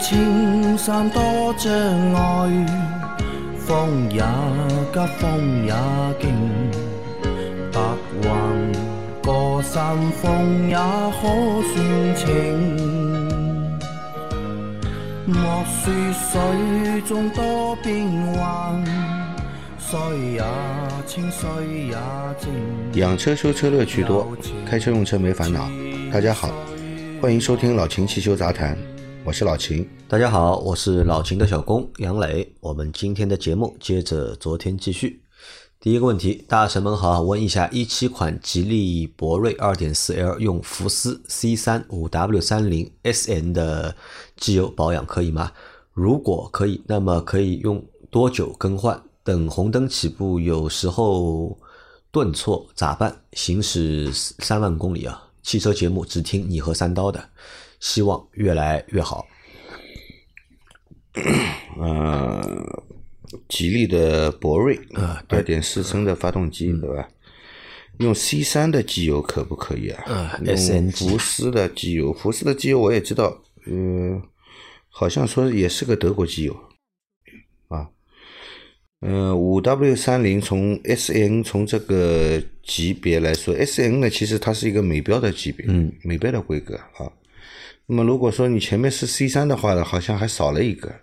[0.00, 1.22] 青山多
[1.58, 1.70] 障
[2.14, 2.66] 碍，
[3.58, 4.22] 风也
[4.92, 5.74] 急，风也
[6.18, 6.30] 劲，
[7.70, 7.78] 白
[8.22, 8.72] 云
[9.22, 11.28] 过山峰也可
[11.68, 12.26] 算情。
[15.26, 18.82] 莫说水中多变幻，
[19.78, 19.98] 水
[20.32, 20.42] 也
[21.06, 21.48] 清，水
[21.88, 21.96] 也
[22.38, 22.50] 静。
[22.94, 24.34] 养车修车乐趣多，
[24.66, 25.68] 开车用车没烦恼。
[26.10, 26.48] 大家好，
[27.20, 28.76] 欢迎收听老秦汽修杂谈，
[29.22, 29.86] 我是老秦。
[30.08, 32.50] 大家好，我是老秦的小工杨磊。
[32.60, 35.22] 我们今天的节目接着昨天继续。
[35.78, 43.94] 第一个问题，大神们好，问一下一七款吉利博瑞二点四 L 用福斯 C 三五 W 三零 SN 的
[44.36, 45.52] 机油保养可以吗？
[45.92, 49.00] 如果可以，那么可以用多久更换？
[49.22, 51.56] 等红灯起步，有时候
[52.10, 53.14] 顿挫咋办？
[53.34, 57.22] 行驶三万公里啊，汽车节目只听你和三刀的，
[57.80, 59.26] 希望越来越好。
[61.76, 62.84] 呃，
[63.48, 67.08] 吉利的博瑞啊二点四升的发动机，对吧？
[67.98, 70.04] 用 C 三的机油可不可以啊？
[70.04, 74.22] 啊用福斯的机油，福斯的机油我也知道，呃，
[74.88, 76.56] 好像说也是个德国机油
[77.68, 77.90] 啊。
[79.00, 87.10] 呃，五 W 三零从 S N 从这个级别来说，S N 呢其实它是一个美标的级别，嗯，美标的规格啊。
[87.90, 90.94] 那么如果说你前面是 C 三的话呢，好像还少了一个，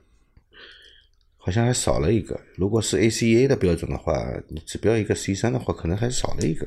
[1.35, 2.39] 好像还少了一个。
[2.55, 6.65] 如果是 ACEA 的标准的话，你只标一个 C 三的话，可能还少了一个。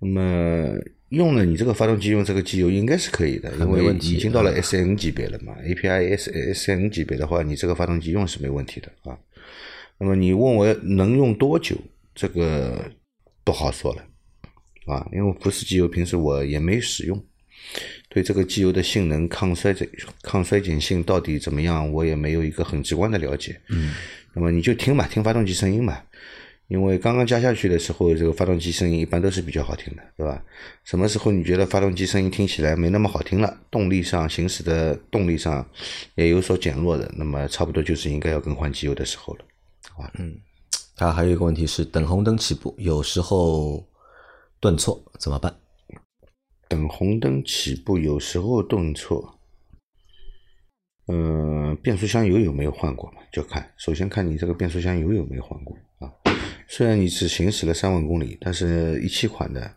[0.00, 0.78] 那么
[1.10, 5.54] 用了你这个发动机用这个机油应该是可以的，因为已经到了 SN 级别了嘛。
[5.62, 9.18] API S SN 级别的话，你这个发动机用是没问题的啊。
[9.98, 11.76] 那么你问我能用多久，
[12.14, 12.82] 这个
[13.44, 14.02] 不好说了
[14.86, 17.22] 啊，因为不是机油平时我也没使用，
[18.08, 19.88] 对这个机油的性能、抗衰减、
[20.22, 23.60] 抗衰减性到底怎么样，我也没有一个很直观的了解。
[23.68, 23.94] 嗯，
[24.34, 26.04] 那么你就听吧，听发动机声音吧。
[26.68, 30.42] 因为刚刚加下去的时候，这个发动机声音一般都是比较好听的，对吧？
[30.84, 35.66] 什么时候你觉得发动机声音听起来没那么好听了，动力上行驶的动力上
[36.14, 39.44] 也有所减弱的，那么差不多就是应该要更换机油的时候了。
[40.18, 40.36] 嗯，
[40.94, 43.82] 它还有一个问题是，等红灯起步，有时候
[44.60, 45.54] 顿挫怎么办？
[46.68, 49.34] 等红灯起步，有时候顿挫。
[51.10, 53.22] 嗯、变速箱油有没有换过嘛？
[53.32, 56.12] 就看，首先看你这个变速箱油有没有换过啊。
[56.68, 59.74] 虽然你只行驶了三万公里，但是一七款的，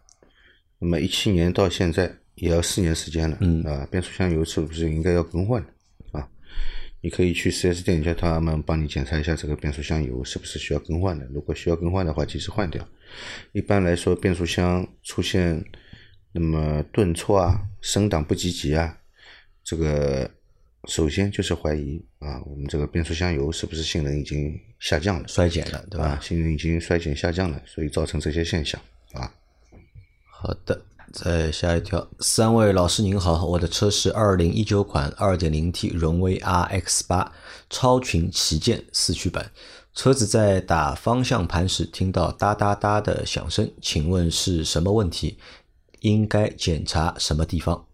[0.78, 5.64] 那么一七年到现在也要四年时间了，嗯啊，变速箱油是不是应该要更换
[6.12, 6.28] 啊？
[7.02, 11.26] 你可以去 4S 店叫他们帮你检查一下这个变速箱油是不是需要更换的。
[11.28, 12.86] 如果需要更换的话，及时换掉。
[13.54, 15.64] 一般来说，变速箱出现
[16.34, 18.98] 那么顿挫啊、升档不积极啊，
[19.64, 20.30] 这个
[20.86, 26.06] 首先就是怀疑啊，我们这个变速箱油是不是性能已经下降了，衰减了，对吧？
[26.06, 28.80] 啊，性能已经衰减下降了，所以造成这些现象
[29.14, 29.32] 啊。
[30.30, 30.82] 好的，
[31.14, 37.32] 再下一条，三位老师您好，我的车是二零一九款二点零 T 荣威 RX 八
[37.70, 39.52] 超群旗舰四驱版，
[39.94, 45.38] 车子在打方向盘时听到哒哒哒的响声，请问是什么问题？
[46.02, 47.88] 应该检查什么地方？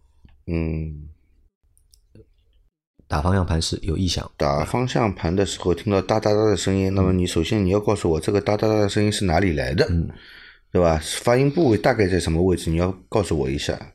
[0.47, 1.07] 嗯，
[3.07, 9.87] 打方向盘时有异响，打方向盘的时候听到哒哒哒的声音，那么你首先你要告诉我这个哒哒哒的声音是哪里来的，
[10.71, 11.01] 对吧？
[11.21, 12.69] 发音部位大概在什么位置？
[12.69, 13.93] 你要告诉我一下。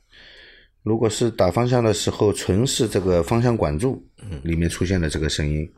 [0.82, 4.04] 如果是打方向的时候纯是这个方向管柱
[4.42, 5.70] 里面出现的这个声音，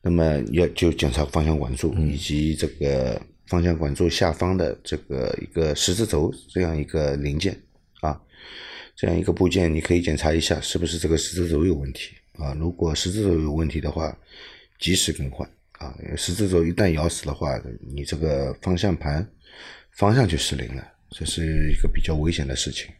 [0.00, 7.67] 那么要就检查方向管柱以及这个方向管柱下方的这个一个十字轴这样一个零件啊，
[8.98, 12.52] 这样一个部件，你可以检查一下是不是这个十字轴有问题啊。
[12.58, 14.18] 如果十字轴有问题的话，
[14.80, 15.96] 及时更换啊。
[16.16, 17.62] 十字轴一旦咬死的话，
[17.94, 19.24] 你这个方向盘
[19.92, 22.90] 方向就失灵了，这是一个比较危险的事情。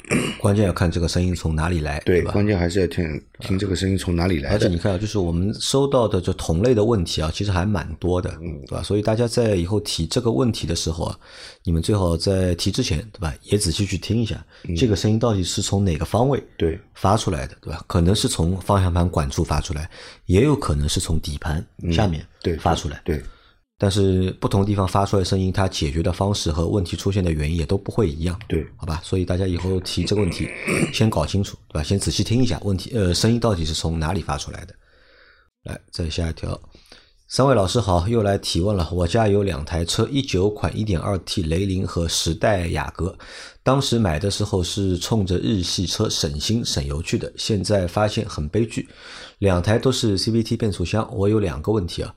[0.38, 2.32] 关键要看这个声音从哪里来，对，吧？
[2.32, 4.76] 关键还是要听听这个声音从哪里来而且你。
[4.76, 8.82] 看啊，就是我们收到的这同类的问题啊，其实还蛮多的，嗯对吧？
[8.82, 11.16] 所以大家在以后提这个问题的时候啊，
[11.62, 13.32] 你们最好在提之前，对吧？
[13.44, 14.44] 也仔细去听一下，
[14.76, 17.84] 这个声音到底是从哪个方位嗯对发出来的，对吧？
[17.86, 19.88] 可能是从方向盘管处发出来，
[20.26, 23.00] 也有可能是从底盘下面嗯对发出来。
[23.04, 23.22] 对，
[23.82, 28.38] 但是不同地方发出来的声音，它解决的方式和问题出现的原因也都不会一样。
[28.46, 30.48] 对好吧，所以大家以后提这个问题，
[30.92, 31.82] 先搞清楚，对吧？
[31.82, 34.74] 先仔细听一下问题，呃，声音到底是从哪里发出来的。
[35.64, 36.60] 来，再下一条，
[37.26, 38.88] 三位老师好，又来提问了。
[38.92, 43.18] 我家有两台车，一九款一点二 T 雷凌和时代雅阁，
[43.64, 48.88] 当时买的时候是冲着日系车省心省油去的，现在发现很悲剧，
[49.40, 51.08] 两台都是 CVT 变速箱。
[51.12, 52.14] 我有两个问题啊，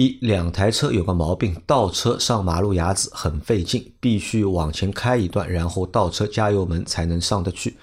[0.00, 7.76] 一两台车有个毛病，倒车上马路牙子很费劲，必须往前开一段，然后倒车加油门才能上得去。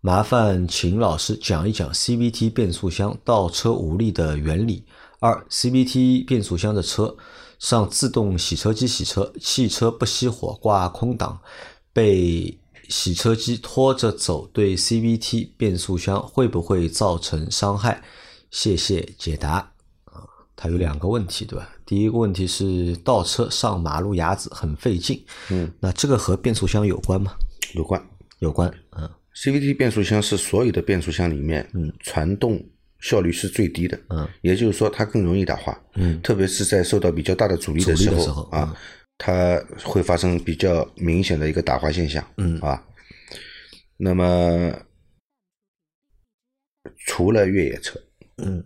[0.00, 4.84] 麻烦秦老师讲一讲 CVT 变速箱倒车无力的原理。
[5.18, 7.16] 二 CVT 变速箱的车
[7.58, 11.40] 上自动洗车机洗车，汽车不熄火挂空挡，
[11.92, 12.56] 被
[12.88, 18.00] 洗车机拖着走，对 CVT 变速箱会不会造成伤害？
[18.48, 19.72] 谢谢解答。
[20.58, 21.72] 啊，它有两个问题，对吧？
[21.86, 27.32] 第一个问题是倒车上马路牙子很费劲，嗯，那这个和变速箱有关吗？
[27.74, 28.04] 有关。
[28.40, 29.08] 有关，嗯。
[29.34, 32.60] CVT 变速箱是所有的变速箱里面，嗯，传动
[33.00, 36.20] 效率是最低的，嗯，也就是说它更容易打滑，嗯。
[36.22, 38.76] 特别是在受到比较大的阻力的时候啊，
[39.16, 42.58] 它会发生比较明显的一个打滑现象，嗯。
[42.60, 42.84] 啊，
[43.96, 44.72] 那么
[47.06, 48.00] 除了越野车，
[48.36, 48.64] 嗯。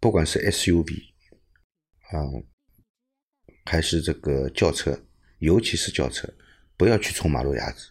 [0.00, 1.11] 不管是 SUV
[2.12, 2.22] 啊，
[3.64, 4.98] 还是这个轿车，
[5.38, 6.28] 尤其是轿车，
[6.76, 7.88] 不要去冲马路牙子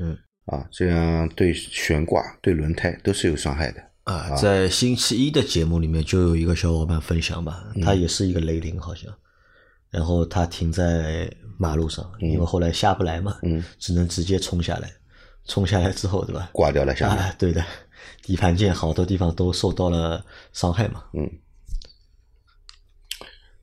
[0.00, 0.18] 嗯。
[0.46, 3.80] 啊，这样对悬挂、对轮胎都是有伤害的。
[4.02, 9.14] 啊，在星期一的节目里面就有一个小伙伴分享吧，他也是一个雷凌好像，
[9.90, 14.90] 然后他停在马路上，因为后来下不来嘛，嗯，只能直接冲下来，
[15.44, 16.50] 冲下来之后对吧？
[16.52, 17.64] 挂掉了下来，啊，对的，
[18.22, 21.04] 底盘件好多地方都受到了伤害嘛。
[21.12, 21.30] 嗯，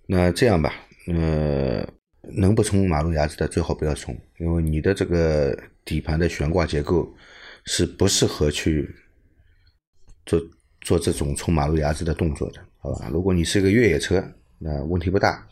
[0.08, 0.74] 那这样吧，
[1.08, 1.86] 呃，
[2.22, 7.14] 能不冲马路牙子的最好不要冲，因为你的这个底盘的悬挂结构
[7.66, 8.90] 是不适合去
[10.26, 10.42] 做
[10.80, 13.10] 做这种冲马路牙子的动作的，好吧？
[13.12, 14.24] 如果你是一个越野车，
[14.58, 15.46] 那问题不大，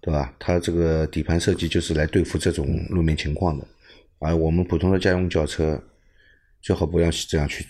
[0.00, 0.34] 对吧？
[0.38, 3.66] 它这个底盘设计就是来对付这种路面情况的，
[4.18, 5.78] 而我们普通的家用轿车
[6.62, 7.66] 最好不要这样去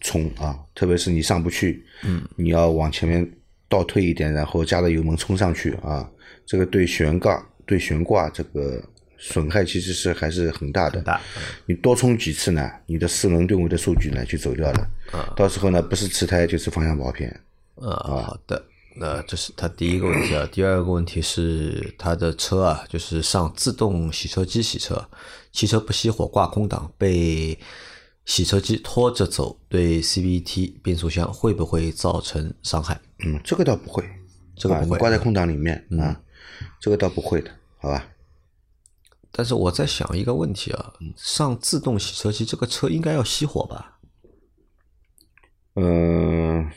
[0.00, 3.30] 冲啊，特别是你上不去，嗯，你要往前面
[3.72, 6.06] 倒退一点，然后加了油门冲上去啊，
[6.44, 8.78] 这个对悬挂对悬挂这个
[9.16, 11.00] 损害其实是还是很大的。
[11.00, 11.18] 大，
[11.64, 14.90] 你多冲几次呢，你的四轮定位的数据呢就走掉了，
[15.34, 17.34] 到时候呢不是吃胎就是方向跑偏。
[17.76, 18.62] 呃，好的，
[18.94, 20.46] 那这是他第一个问题啊。
[20.52, 25.02] 第二个问题是他的车啊，就是上自动洗车机洗车，
[25.50, 27.58] 汽车不熄火挂空挡，被
[28.26, 33.00] 洗车机拖着走，对 CVT 变速箱会不会造成伤害？
[33.24, 34.04] 嗯，这个倒不会，
[34.56, 36.20] 这个不会嗯啊你挂在空档里面啊，
[36.80, 38.08] 这个倒不会的，好吧？
[39.30, 43.98] 但是我在想一个问题啊，上自动洗车机这个车应该要熄火吧？
[45.76, 46.70] 嗯，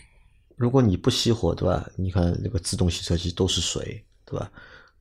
[0.56, 1.86] 如果你不熄火，对吧？
[1.98, 4.50] 你看那个自动洗车机都是水，对吧？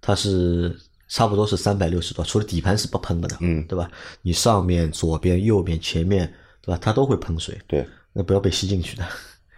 [0.00, 0.76] 它是
[1.06, 3.88] 差不多是三百六十度，除了底盘是不喷的的，嗯对吧？
[4.23, 6.26] 你上面、左边、右边、前面，
[6.61, 6.79] 对吧？
[6.82, 9.06] 它都会喷水，对，那不要被吸进去的。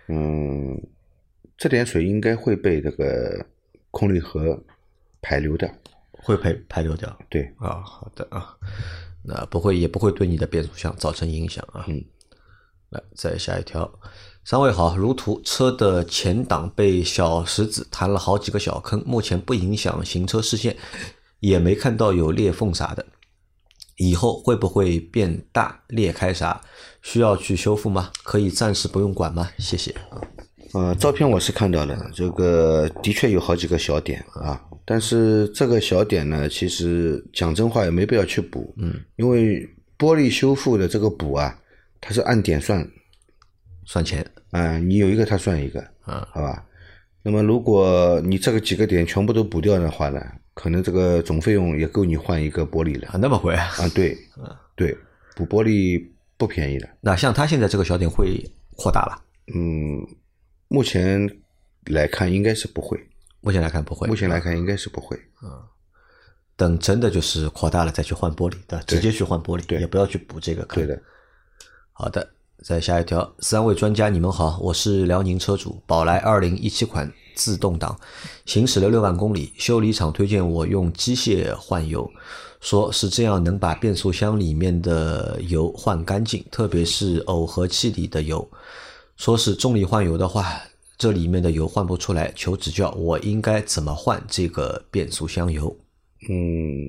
[0.09, 0.79] 嗯，
[1.57, 3.47] 这点水应该会被这个
[3.91, 4.63] 空滤盒
[5.21, 5.69] 排流掉。
[6.19, 8.57] 会排排流掉对，啊，好的啊，
[9.23, 11.85] 那不会也不会对你的变速箱造成影响啊。
[11.87, 12.05] 嗯，
[12.91, 13.89] 来再下一条，
[14.45, 20.77] 三位好，如图车的前挡被小石子弹了好几个小坑，目前不影响行车视线，
[21.39, 23.07] 也没看到有裂缝啥的。
[23.99, 26.61] 以后会不会变大裂开啥？
[27.03, 28.11] 需要去修复吗？
[28.25, 29.49] 可以暂时不用管吗？
[29.59, 29.95] 谢谢。
[30.77, 39.67] 呃，照片我是看到了，这个的确有好几个小点啊，但是这个小点呢，其实讲真话也没必要去补，嗯，因为
[39.97, 41.59] 玻璃修复的这个补啊，
[41.99, 42.87] 它是按点算，
[43.87, 46.63] 算钱啊、你有一个它算一个，啊，好吧？
[47.23, 50.21] 那么如果你这个几个点全部都补掉的话呢，
[50.53, 53.65] 可能这个总费用也够你换一个玻璃了啊，那么贵啊？
[53.79, 54.15] 啊，对，
[54.77, 54.95] 对，
[55.35, 56.07] 补玻璃
[56.37, 58.45] 不便宜的，那像他现在这个小点会
[58.77, 59.23] 扩大了？
[59.55, 60.07] 嗯，
[60.69, 61.31] 目前
[61.87, 62.99] 来看应该是不会，
[63.41, 64.09] 目前来看不会。
[64.09, 65.17] 目前来看应该是不会。
[65.43, 65.51] 嗯
[66.59, 68.85] 等真的就是扩大了再去换玻璃，对吧？
[68.87, 70.83] 直接去换玻璃，对也不要去补这个坑。
[70.83, 71.03] 对的，
[71.93, 72.27] 好的，
[72.63, 77.95] 再下一条，三位专家，你们好，我是辽宁车主，宝来二零一七款自动挡，
[78.47, 82.11] 行驶了六万公里，修理厂推荐我用机械换油，
[82.63, 88.51] 说是这样能把变速箱里面的油换干净，特别是耦合器里的油，
[89.17, 90.63] 说是重力换油的话。
[90.99, 95.79] 这里面的油换不出来，求指教，我应该怎么换这个变速箱油？
[96.27, 96.89] 嗯，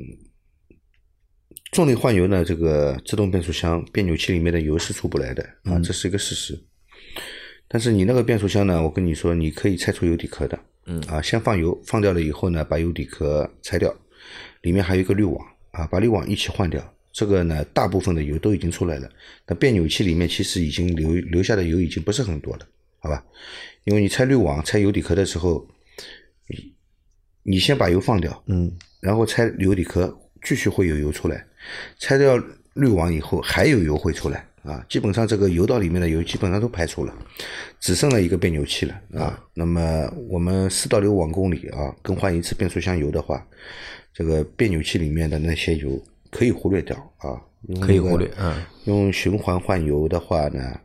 [1.74, 6.57] 重力换油呢，这个自动变速箱变扭器里面的油是出不来的啊，这是一个事实。
[7.67, 13.93] 但是你那个变速箱呢，我跟你说，你可以拆除油底壳的嗯啊，先放油，放掉了以后呢，把油底壳拆掉，
[14.62, 16.81] 里面还有一个滤网啊，把滤网一起换掉。
[17.18, 19.10] 这个呢，大部分的油都已经出来了。
[19.48, 22.68] 那变扭器里面其实已经留留下的油已经不是很多了，
[23.00, 23.26] 好吧？
[23.86, 25.68] 因为你拆滤网、拆油底壳的时候，
[26.48, 26.72] 你
[27.42, 31.44] 你先把油放掉，嗯然后拆油底壳，继续会有油出来。
[31.98, 32.38] 拆掉
[32.76, 34.86] 滤网以后，还有油会出来啊。
[34.88, 37.12] 基本上这个油道里面的油基本上都排出了，
[37.80, 39.44] 只剩了一个变扭器了啊。
[39.56, 43.44] 那么我们四到六万公里啊，更换一次变速箱油的话，
[44.14, 46.00] 这个变扭器里面的那些油
[46.31, 47.41] 可以忽略掉啊。
[47.81, 50.79] 可以忽略嗯用循环换油的话呢，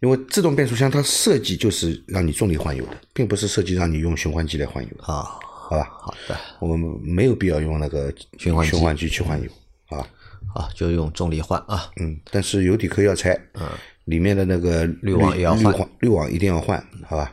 [0.00, 5.88] 因为自动变速箱它设计就是让你重力换油的，并不是设计让你用循环机来换油的，啊，好吧？
[5.90, 9.48] 好的，我们没有必要用那个循环循环机去换油
[9.88, 10.06] 啊。
[10.52, 11.88] 好，就用重力换啊。
[12.00, 13.68] 嗯，但是油底壳要拆，嗯，
[14.06, 17.32] 里面的那个滤网也要换滤网一定要换，好吧？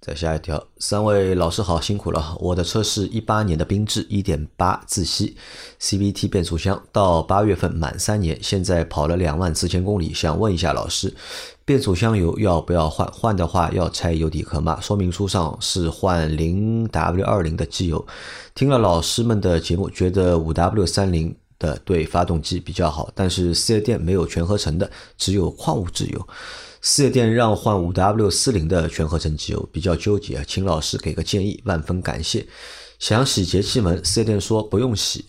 [0.00, 2.34] 再下一条，三位老师好，辛苦了。
[2.40, 5.36] 我的车是一八年的缤智一点八自吸
[5.78, 11.14] CVT 变速箱，到八月份满三年，现在跑了两万四千公里，想问一下老师，
[11.66, 13.06] 变速箱油要不要换？
[13.12, 14.80] 换的话要拆油底壳吗？
[14.80, 18.02] 说明书上是换零 W 二零的机油。
[18.54, 26.26] 听了老师们的节目，觉得五 W 三零的对发动机比较好，但是四 S 店没有全合成的，只有矿物质油。
[26.82, 32.46] 四 S 店让换五 W 四零的全合成机油，比较纠结，请老师给个建议，万分感谢。
[32.98, 35.26] 想洗节气门，四 S 店说不用洗。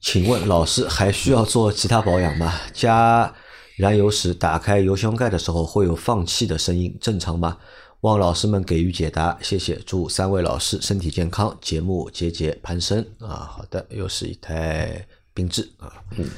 [0.00, 2.52] 请问老师还需要做其他保养吗？
[2.72, 3.34] 加
[3.76, 7.56] 燃油时打开油箱盖的时候会有放气的声音，正常吗？
[8.02, 9.80] 望老师们给予解答，谢谢。
[9.86, 13.48] 祝三位老师身体健康，节目节节攀升啊！
[13.50, 16.28] 好的，又是一台缤智啊，嗯，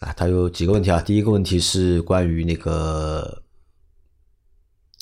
[0.00, 1.00] 啊，它有几个问题啊？
[1.00, 3.42] 第一个问题是关于那个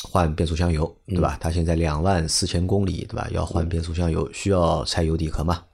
[0.04, 1.36] 换变速箱油，对吧？
[1.40, 3.28] 它现在两万四千公里，对吧？
[3.32, 5.64] 要换变速箱油，需要拆油底壳吗？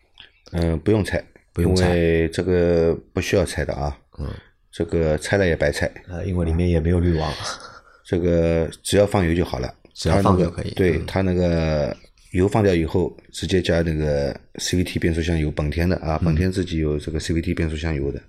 [0.52, 3.96] 嗯，不用拆，不用拆因为这个不需要拆的啊。
[4.18, 4.28] 嗯，
[4.70, 7.32] 这个拆了也白拆，呃，因为里面也没有滤网。
[8.06, 11.96] 这个只要放油就好了，只要放就可以对，嗯它那个
[12.32, 18.20] 油放掉以后，直接加那个 CVT 变速箱油，本田的啊，嗯本田自己有这个 CVT 变速箱油的。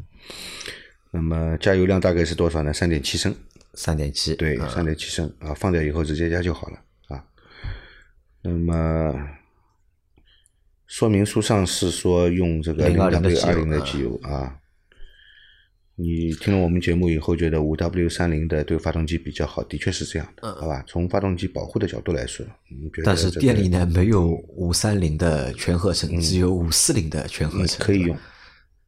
[1.12, 2.74] 那么加油量大概是多少呢？
[2.74, 3.36] 三点七升，
[3.76, 6.80] 三点七，对，嗯三点七升啊，放掉以后直接加就好了
[7.10, 7.24] 啊。
[8.42, 9.14] 那么
[10.88, 14.60] 说明书上是说用这个零020的 W 机油二零的机油啊。
[15.98, 20.84] 你听了我们节目以后，觉得五 W 三零的对发动机比较好，的确是这样的，好吧？
[20.86, 24.28] 从发动机保护的角度来说，你觉得嗯但是店里呢没有
[24.58, 28.18] 五三零的全合成，只有五四零的全合成，可以用，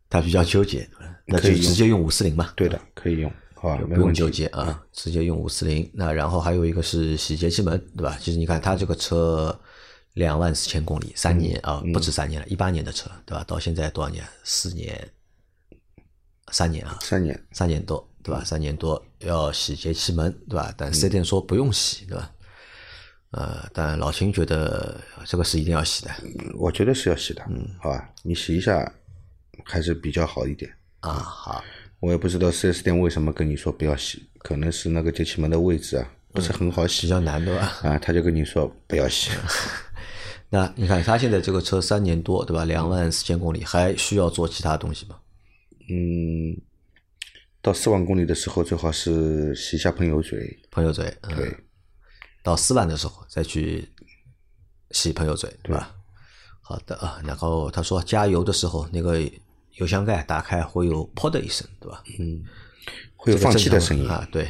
[0.09, 0.85] 他比较纠结，
[1.25, 3.83] 那就可以直接用五四零吧，对的，可以用，好吧？
[3.87, 5.89] 不用纠结啊，直接用五四零。
[5.93, 8.17] 那然后还有一个是洗节气门，对吧？
[8.21, 9.59] 其实你看它这个车
[10.13, 13.43] 两万四千公里，三年啊，不止三年了，一八年的车，对吧？
[13.45, 14.23] 到现在多少年？
[14.43, 15.09] 四年，
[16.51, 18.43] 三年啊，三年，三年多，对吧？
[18.43, 20.73] 三年多要洗节气门，对吧？
[20.77, 22.31] 但四 S 店说不用洗，对吧？
[23.31, 26.11] 呃，但老秦觉得这个是一定要洗的
[26.55, 28.09] 我觉得是要洗的，嗯，好吧？
[28.23, 28.89] 你洗一下
[29.65, 30.71] 还是比较好一点。
[31.01, 31.13] 啊。
[31.13, 31.63] 好，
[31.99, 37.79] 我也不知道四 S 店为什么跟你说不要洗，可能是那个节气门的位置啊不是很好洗比较难，对吧？
[37.81, 39.31] 啊，他就跟你说不要洗。
[40.49, 42.63] 那你看他现在这个车三年多，对吧？
[42.65, 45.17] 两万四千公里，还需要做其他东西吗？
[45.89, 46.55] 嗯，
[47.61, 50.57] 到四万公里的时候，最好是洗一下喷油嘴。
[50.71, 51.57] 喷油嘴，嗯、对，
[52.43, 53.89] 到四万的时候再去
[54.91, 55.95] 洗喷油嘴，对吧？
[56.61, 59.19] 好的啊，然后他说加油的时候，那个
[59.77, 62.03] 油箱盖打开会有“噗”的一声，对吧？
[62.19, 62.43] 嗯，
[63.15, 64.07] 会有放气的声音。
[64.07, 64.47] 啊，对，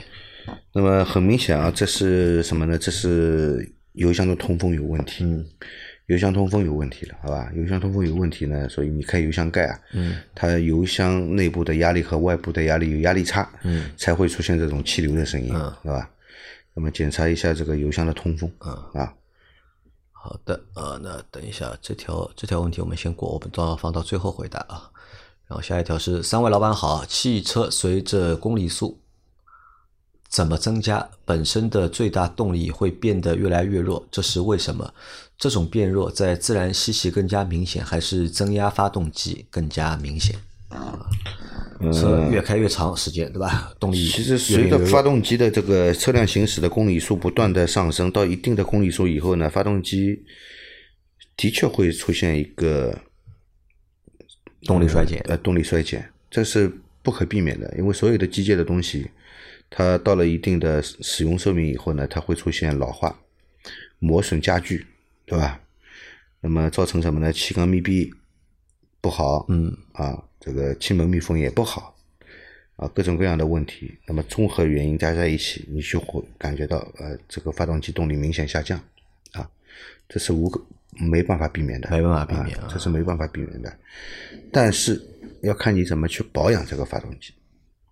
[0.74, 2.78] 那么很明显啊，这是什么呢？
[2.78, 5.24] 这是油箱的通风有问题。
[5.24, 5.46] 嗯，
[6.06, 7.52] 油箱通风有问题了，好吧？
[7.54, 16.10] 油箱通风有问题呢，所以你开油箱盖啊，嗯，它油箱内部的压力和外部的压力有压力差，嗯，才会出现这种气流的声音，嗯是吧？
[16.74, 19.14] 那么检查一下这个油箱的通风，嗯啊，
[20.14, 24.90] 好的，呃，那等一下，这条这条问题我们先过，我们到放到最后回答啊。
[25.48, 29.00] 然后下一条是三位老板好，汽车随着公里数
[30.30, 34.94] 怎么增加，本身的最大动力会变得越来越弱，这是为什么？
[35.38, 40.36] 这种变弱在自然吸气更加明显，还是增压发动机更加明显？
[41.94, 43.72] 车越开越长时间，对吧？
[43.80, 50.26] 动力其实随着发动机的这个车辆行驶的公里数不断的上升，到一定的公里数以后呢，发动机
[51.38, 53.00] 的确会出现一个
[54.64, 56.72] 动力衰减，呃，动力衰减，这是
[57.04, 59.10] 不可避免的，因为所有的机械的东西，
[59.70, 63.20] 它到了一定的使用寿命以后呢，它会出现老化、
[64.00, 64.86] 磨损加剧
[65.26, 65.62] 对吧？
[66.40, 67.34] 那么造成什么呢？
[67.34, 68.14] 气缸密闭
[69.02, 71.96] 不好，嗯啊，这个气门密封也不好，
[72.76, 78.80] 啊，各种各样的问题，那么综合原因加在一起，你就会感觉到呃，这个发动机动力明显下降，
[79.34, 79.50] 啊，
[80.08, 83.78] 这是无可没办法避免的，没办法避免啊这是没办法避免的。
[84.52, 85.02] 但是
[85.42, 87.34] 要看你怎么去保养这个发动机，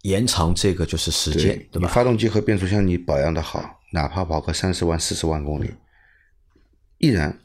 [0.04, 1.88] 延长这个就是时间，对吧？
[1.88, 5.72] 你发动机和变速箱你保养的好，哪怕跑个三十万、四十万公里，
[6.98, 7.38] 依然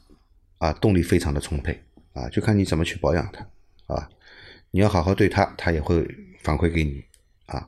[0.57, 1.79] 啊动力非常的充沛
[2.13, 4.09] 啊，就看你怎么去保养它啊。
[4.71, 6.07] 你要好好对它，它也会
[6.41, 7.03] 反馈给你
[7.45, 7.67] 啊。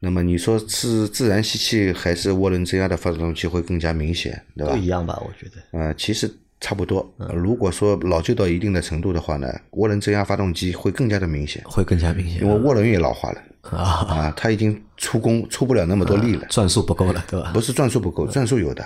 [0.00, 4.78] 那么你说是自然吸气还是涡轮增压的发动机会更加明显，对吧都？
[4.78, 5.62] 一样吧，我觉得。
[5.78, 6.28] 呃，其实
[6.60, 7.08] 差不多。
[7.18, 12.42] 呃如果说老旧到一定的程度的话呢，涡轮增压发动机会更加的明显，会更加明显。
[12.42, 13.42] 因为涡轮也老化了。
[13.62, 16.46] 啊，啊，它已经出工出不了那么多力了。
[16.48, 17.50] 转速不够了，对吧？
[17.52, 18.82] 不是转速不够，转速有的，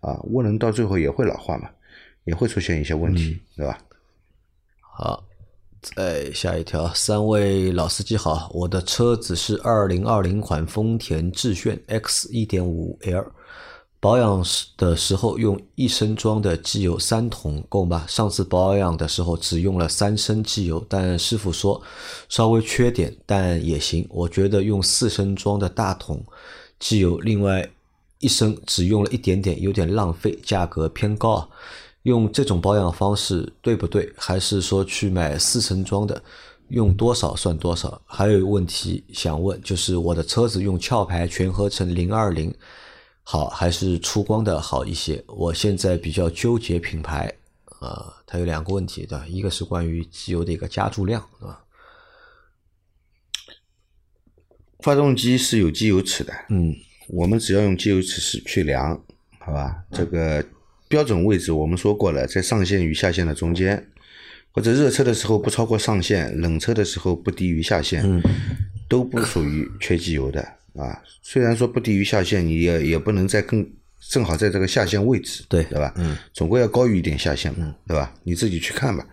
[0.00, 1.70] 啊，涡轮到最后也会老化嘛，
[2.24, 3.78] 也会出现一些问题，对吧？
[4.80, 5.24] 好，
[5.80, 13.24] 再下一条，三位老司机好，我的车子是二零二零款丰田致炫 X 一点五 L，
[14.06, 14.40] 保养
[14.76, 18.06] 的时候用一升装的机油三桶够吗？
[18.06, 21.82] 上次保养的时候只用了三升机油，但师傅说
[22.28, 24.06] 稍微缺点，但也行。
[24.08, 26.24] 我觉得用四升装的大桶
[26.78, 27.68] 机油，另外
[28.20, 31.48] 一升只用了一点点，有点浪费，价格偏高啊。
[32.04, 34.08] 用这种保养方式对不对？
[34.16, 36.22] 还是说去买四升装的，
[36.68, 38.00] 用多少算多少？
[38.06, 42.54] 还有一个问题想问，就是我的车子用壳牌全合成零二零
[43.28, 45.20] 好，还是出光的好一些？
[45.26, 47.26] 我现在比较纠结品牌，
[47.80, 49.26] 啊、它有两个问题对吧？
[49.26, 51.64] 一个是关于机油的一个加注量，对吧？
[54.78, 56.72] 发动机是有机油尺的，嗯，
[57.08, 59.02] 我们只要用机油尺是去量，
[59.40, 59.82] 好吧？
[59.90, 60.46] 这个
[60.86, 63.90] 标准位置我们说过了，在上限与下限的中间，
[64.52, 68.22] 或者热车的时候不超过上限，冷车的时候不低于下限，嗯
[68.88, 71.02] 都不属于缺机油的啊。
[71.22, 73.68] 虽然说不低于下限，你也也不能在更
[74.08, 75.92] 正好在这个下限位置，对对吧？
[75.96, 78.14] 嗯，总归要高于一点下限嘛，对吧？
[78.22, 79.04] 你自己去看吧，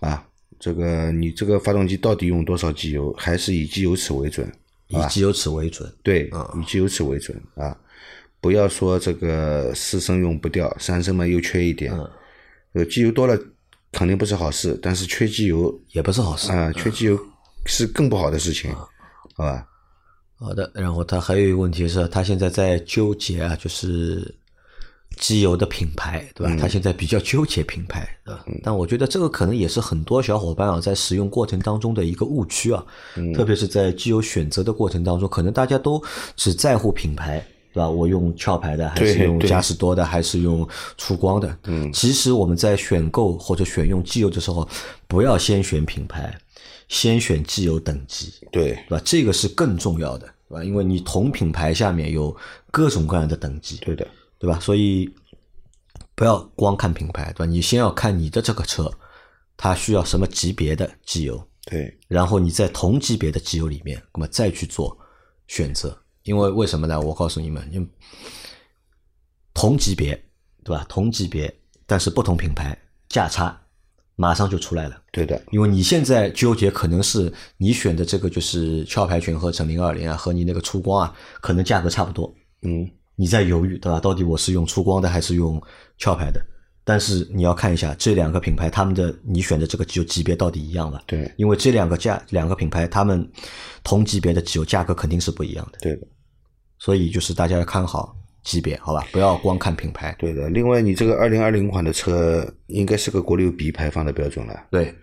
[0.00, 0.26] 啊，
[0.58, 4.50] 这个你这个发动机到底用多少机油，还是以机油尺为准，
[4.88, 5.90] 以机油尺为准。
[6.02, 6.30] 对，
[6.60, 7.76] 以机油尺为准啊，
[8.40, 11.96] 不要说这个四升用不掉，三升嘛又缺一点，
[12.72, 13.38] 呃，机油多了
[13.92, 16.50] 肯定不是好事，但是缺机油也不是好事。
[16.50, 17.18] 啊、缺机油
[17.64, 18.88] 是更不好的事情，好
[19.36, 19.66] 吧？
[20.38, 24.34] 好的，然后他还有一个问题是，他现在在纠结啊，就是
[25.16, 26.56] 机油的品牌，对吧？
[26.60, 28.44] 他现在比较纠结品牌，对吧？
[28.62, 32.84] 但我觉得这个可能也是很多小伙伴啊在使用过程当中的一个误区啊，
[33.34, 36.02] 特别是在机油选择的过程当中，可能大家都
[36.36, 37.44] 只在乎品牌。
[37.72, 37.90] 对吧？
[37.90, 41.58] 我用壳牌的，还是用嘉实多的，还是用出光的？
[41.64, 44.66] 嗯，其实我们在选购或者选用机油的时候，
[45.06, 46.34] 不要先选品牌，
[46.88, 48.32] 先选机油等级。
[48.52, 49.00] 对对吧？
[49.04, 50.64] 这个是更重要的，对吧？
[50.64, 52.36] 因为你同品牌下面有
[52.70, 54.06] 各种各样的等级，对的，
[54.38, 54.58] 对吧？
[54.60, 55.12] 所以
[56.14, 57.44] 不要光看品牌，对吧？
[57.44, 58.90] 你先要看你的这个车，
[59.56, 64.96] 它需要什么级别的机油，对然后你在同级别的机油里面，那么再去做
[65.46, 65.96] 选择。
[66.22, 67.00] 因为为什么呢？
[67.00, 67.88] 我告诉你们，因为
[69.54, 70.10] 同级别，
[70.64, 70.84] 对吧？
[70.88, 71.54] 同级别，
[71.86, 72.76] 但是不同品牌，
[73.08, 73.60] 价差
[74.16, 75.00] 马上就出来了。
[75.12, 82.34] 对的，因为你现在纠结，可能是你选的这个就是壳牌全合成零二零啊，和你那个出光啊，可能价格差不多。
[82.62, 84.00] 嗯，你在犹豫，对吧？
[84.00, 85.62] 到底我是用出光的还是用
[86.00, 86.40] 壳牌的？
[86.88, 91.02] 但是你要看一下这两个品牌，他们的你选的这个机油级别到底一样吧？
[91.04, 93.28] 对因为这两个价两个品牌，他们
[93.82, 96.06] 同级别的机油价格肯定是不一样的，对的，
[96.78, 99.04] 所以就是大家要看好级别，好吧？
[99.10, 100.14] 不要光看品牌。
[100.20, 100.48] 对的。
[100.50, 104.66] 另外，你这个二零二零款的车应该是个国六 B 排放的标准了。
[104.70, 104.94] 对，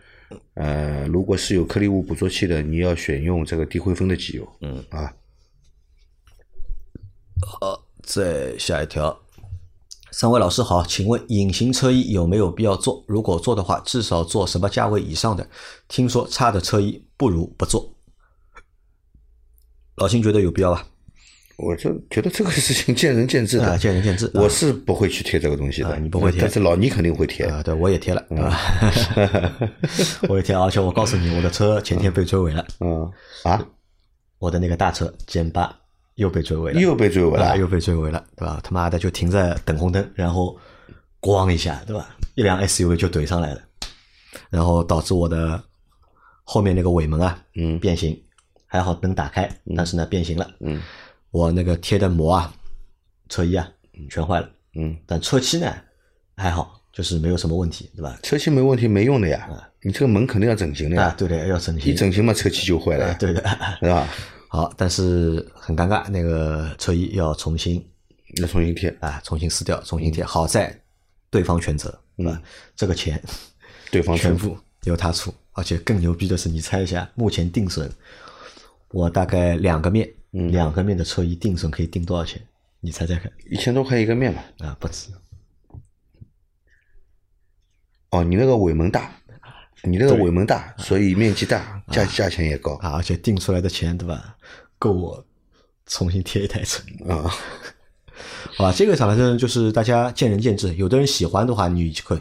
[0.53, 4.47] 呃，如果是有颗粒物捕捉器的，你要选用这个低灰分的机油。
[4.61, 5.13] 嗯啊，
[7.45, 9.19] 好，再下一条。
[10.09, 13.03] 三位老师好，请问隐形车衣有没有必要做？
[13.07, 15.45] 如果做的话，至少做什么价位以上的？
[15.89, 17.93] 听说差的车衣不如不做。
[19.97, 20.87] 老秦觉得有必要吧？
[21.57, 24.29] 我就觉得这个事情见仁见智的，啊，见仁见智。
[24.33, 27.45] 我是不会去贴这个东西的，啊你不会贴但是老倪肯定会贴。
[27.45, 28.59] 啊，对我也贴了，对吧？
[30.27, 33.09] 我也贴，而且我告诉你，我的车前天被追尾了，嗯
[33.43, 33.63] 啊，
[34.39, 35.73] 我的那个大车歼八
[36.15, 38.59] 又被追尾了，又被追尾了，啊又被追尾了，对吧？
[38.63, 40.57] 他妈的就停在等红灯，然后
[41.21, 42.15] 咣一下，对吧？
[42.35, 43.61] 一辆 SUV 就怼上来了，
[44.49, 45.63] 然后导致我的
[46.43, 48.19] 后面那个尾门啊，嗯变形，
[48.65, 50.81] 还好灯打开，但是呢变形了，嗯
[51.33, 52.53] 我那个贴的膜啊，
[53.27, 53.67] 车衣啊
[54.07, 55.73] 全坏了，嗯但车漆呢
[56.37, 58.19] 还好，就是没有什么问题，对吧？
[58.21, 59.49] 车漆没问题没用的呀，
[59.81, 63.41] 你这个门肯定要整形的啊呀，，对的，要整形一，整形嘛车漆就坏了，啊对的。
[63.81, 64.07] 对吧？
[64.47, 67.83] 好，但是很尴尬，那个车衣要重新
[68.37, 70.23] 要重新贴，啊，重新撕掉，重新贴。
[70.23, 70.79] 好在
[71.31, 72.39] 对方全责，对吧？
[72.75, 73.19] 这个钱
[73.89, 77.89] 对方全付由他出，而且更牛逼的是，你猜一下，目前定损，
[78.91, 82.41] 我大概两个面，两个面的车一定损可以定多少钱？
[82.79, 84.43] 你猜猜看一千多块一个面嘛。
[84.59, 84.75] 啊？
[84.79, 85.09] 不止，
[88.09, 89.11] 哦，你那个尾门大，
[89.83, 94.35] 你那个尾门大，所以面积大，价价钱也高啊，而且定出来的钱，对吧？
[94.77, 95.25] 够我
[95.85, 96.83] 重新贴一台车。
[97.07, 97.29] 啊。
[98.57, 102.19] 好吧，这个反正就是大家见仁见智，有的人喜欢的话，你可以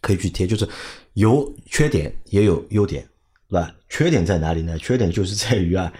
[0.00, 0.68] 可以去贴，就是
[1.14, 3.08] 有缺点也有优点，
[3.48, 3.74] 对吧？
[3.88, 4.78] 缺点在哪里呢？
[4.78, 5.92] 缺点就是在于啊，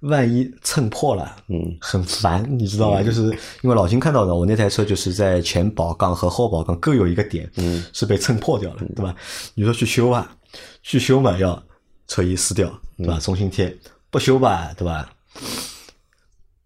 [0.00, 3.02] 万一蹭破了，嗯，很烦，你知道吧？
[3.02, 3.24] 就是
[3.62, 9.14] 因为老金看到的，我那台车就是在前保杠和后保杠各有一个点，嗯，是被蹭破掉了，对吧？
[9.54, 10.34] 你说去修吧，
[10.82, 11.62] 去修嘛，要
[12.08, 13.18] 车衣撕掉，对吧？
[13.20, 13.76] 重新贴，
[14.10, 15.10] 不修吧，对吧？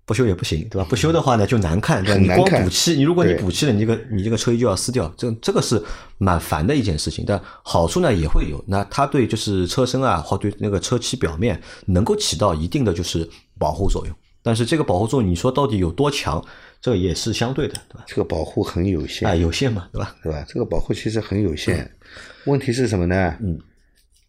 [0.07, 0.87] 不修也不行，对吧？
[0.89, 2.21] 不修的话呢，就难看，对吧？
[2.21, 5.83] 你光补漆，你如果你补漆了，你这个你这个车衣就要撕掉，这这个是
[6.19, 7.25] 蛮烦的一件事情。
[7.27, 14.15] 但好处呢也会有，那它对就是车身啊，或对那个车漆表面能够起到一定的就是保护作用。
[14.43, 16.45] 但是这个保护作用，你说到底有多强，
[16.83, 18.05] 这个也是相对的，对吧？
[18.07, 20.15] 这个保护很有限，啊，有限嘛，对吧？
[20.23, 20.45] 对吧？
[20.47, 21.91] 这个保护其实很有限。
[22.45, 23.35] 问题是什么呢？
[23.41, 23.59] 嗯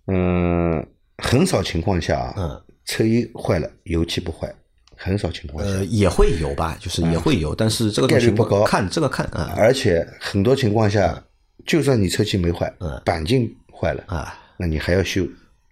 [0.08, 4.48] 嗯，很少情况下啊，嗯车衣坏了，油漆不坏，
[4.96, 9.54] 很少情况下，呃，也会有吧，就是也会有，但是这个概率不高看这个看啊。
[9.56, 11.22] 而且很多情况下，
[11.66, 12.72] 就算你车漆没坏，
[13.06, 14.40] 钣金坏了，嗯啊。
[14.58, 15.28] 那你还要修，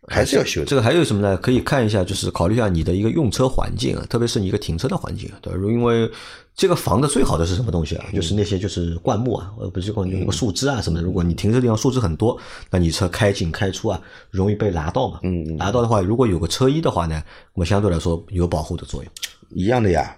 [0.08, 0.68] 还是要修的。
[0.68, 1.38] 这个还有什么呢？
[1.38, 5.60] 可以看一下，就是考虑一下你的一个用车环境啊，特别是你一个停车的环境啊，对吧？
[5.64, 6.10] 因为
[6.56, 8.06] 这个房子最好的是什么东西啊？
[8.14, 11.04] 就是那些就是灌木啊，呃，不是灌木，那个树枝啊什么的。
[11.04, 12.38] 如果你停车地方树枝很多，
[12.70, 15.20] 那你车开进开出啊，容易被拿到嘛。
[15.24, 17.22] 嗯，拿到的话，如果有个车衣的话呢，
[17.56, 19.12] 那么相对来说有保护的作用
[19.50, 20.16] 一样的呀。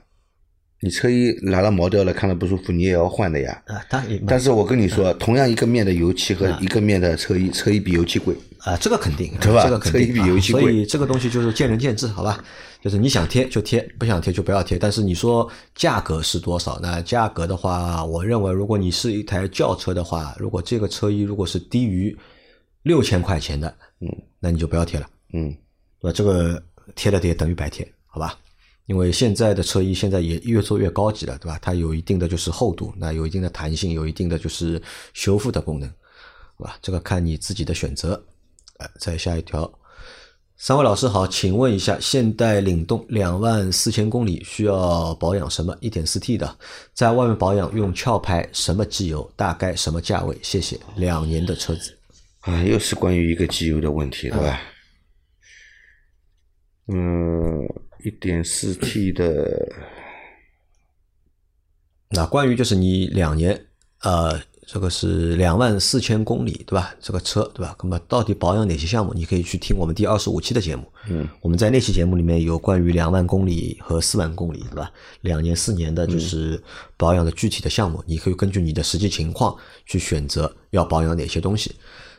[0.82, 3.60] 你车衣拿了毛掉了，看了不舒服，你也要换的呀。
[3.66, 3.82] 啊。
[4.28, 8.36] 但是我跟你嗯说，同样一个面的油漆和一个面的车衣，车衣比油漆贵。
[8.66, 12.44] 啊，这个肯定，对吧这个肯定，所贵以这个东西就是见仁见智，好吧？
[12.82, 14.78] 就是你想贴就贴，不想贴就不要贴。
[14.78, 16.80] 但是你说价格是多少？
[16.82, 22.16] 那价格的话，我认为如果你是一台轿车的话，如果这个车衣如果是低于
[22.82, 23.68] 六千块钱的，
[24.02, 24.08] 嗯，
[24.40, 25.56] 那你就不要贴了，嗯，
[26.00, 26.14] 对吧？
[26.16, 26.62] 这个
[26.96, 28.36] 贴了贴等于白贴，好吧？
[28.88, 31.60] 因为现在的车衣现在也越做越高级了，对吧？
[31.62, 34.82] 它有一定的就是厚度，那有一定的弹性，有一定的就是
[35.14, 35.88] 修复的功能，
[36.58, 36.78] 对吧？
[36.82, 38.20] 这个看你自己的选择。
[38.78, 39.72] 哎，再下一条，
[40.58, 45.76] 三位老师好，请问一下，现代领动两万四千公里需要保养什么？
[45.80, 46.58] 一点四 T 的，
[46.94, 49.32] 在外面保养用壳牌什么机油？
[49.36, 50.38] 大概什么价位？
[50.42, 50.80] 谢谢。
[50.96, 51.98] 两年的车子，
[52.42, 54.62] 啊，又是关于一个机油的问题，对吧？
[56.88, 57.66] 嗯，
[58.04, 59.68] 一点四 T 的，
[62.10, 63.66] 那关于就是你两年，
[64.02, 66.96] 呃，这个是两万四千公里，对吧？
[67.00, 67.76] 这个车，对吧？
[67.84, 69.14] 那么到底保养哪些项目？
[69.14, 70.84] 你可以去听我们第二十五期的节目。
[71.08, 74.92] 嗯，我们在那期节目里面有关于两万公里和四万公里，对吧？
[75.22, 76.62] 两年、四年的就是
[76.98, 81.76] 保养的具体的项目，你可以根据你的实际情况去选择要保养哪些东西。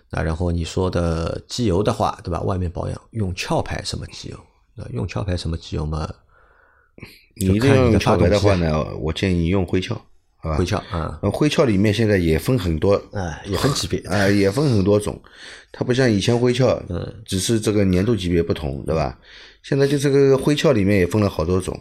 [0.08, 2.40] 那然后你说的机油的话，对吧？
[2.42, 4.38] 外面保养用壳牌什么机油？
[4.76, 6.08] 那用壳牌什么机油嘛？
[7.34, 7.58] 你用
[7.98, 10.00] 壳牌的话呢，我建议用灰壳，
[10.46, 10.56] 好吧？
[10.56, 13.98] 灰壳啊，呃灰壳里面现在也分很多，啊，也分级别。
[14.00, 15.20] 啊， 也分很多种，
[15.72, 19.18] 它不像以前灰壳，嗯，只是这个年度级别不同，对吧？
[19.62, 21.78] 现在就这个灰壳里面也分了好多种，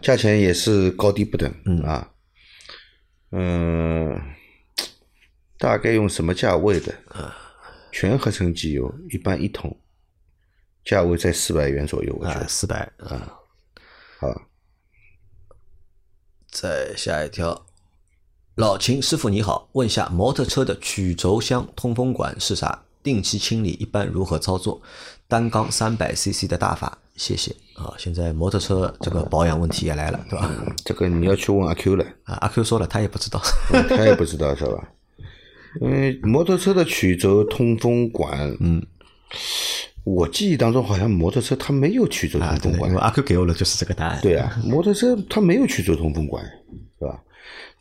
[0.00, 2.10] 价钱也是高低不等，嗯啊，
[3.32, 4.18] 嗯，
[5.58, 6.94] 大概用什么价位的？
[7.08, 7.36] 啊
[7.92, 9.74] 全合成机油一般一桶，
[10.84, 12.48] 价位在四百元左右，我觉啊，得。
[12.48, 13.32] 四百啊。
[14.18, 14.42] 好，
[16.50, 17.65] 再下一条，
[18.56, 22.82] 老秦师傅你好，问下摩托车的曲轴箱通风管是啥？
[23.02, 24.80] 定期清理一般如何操作？
[25.28, 27.92] 单缸三百 CC 的大法，谢谢啊！
[27.98, 30.50] 现在摩托车这个保养问题也来了，对吧？
[30.86, 33.38] 这个你要去问阿 Q 了，啊，阿 Q 说了，他也不知道。
[33.74, 34.88] 嗯他也不知道是吧？
[35.82, 38.82] 因为摩托车的曲轴通风管，嗯，
[40.02, 44.18] 我记忆当中好像摩托车它没有曲轴通风管因为，阿 Q 给我的就是这个答案。
[44.22, 46.42] 对啊，摩托车它没有曲轴通风管，
[46.98, 47.22] 是吧？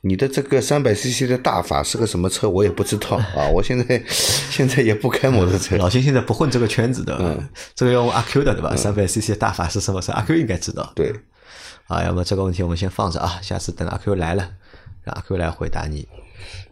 [0.07, 3.49] 你的这个三百 CC 的大法是个什么车，我也不知道啊。
[3.51, 8.75] 我现在现在也不开摩托车，老秦现在不混这个圈子的，嗯，这个要问阿 Q 的，对吧？
[8.75, 10.11] 三百 CC 的大法是什么车？
[10.11, 10.93] 阿 Q 应该知道。
[10.95, 11.11] 对，
[11.87, 14.47] 啊，要么这个问题我们先放着啊，下次等阿 Q 来了，
[15.01, 16.07] 让阿 Q 来回答你。